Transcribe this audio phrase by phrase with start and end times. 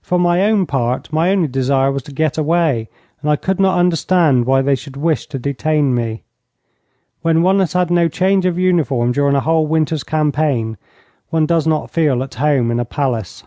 [0.00, 2.88] For my own part, my only desire was to get away,
[3.20, 6.22] and I could not understand why they should wish to detain me.
[7.22, 10.76] When one has had no change of uniform during a whole winter's campaign,
[11.30, 13.42] one does not feel at home in a palace.